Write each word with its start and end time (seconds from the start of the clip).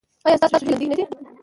ایا 0.25 0.37
ستاسو 0.39 0.55
هیلې 0.61 0.71
ژوندۍ 0.79 0.87
نه 0.89 0.95
دي؟ 0.97 1.03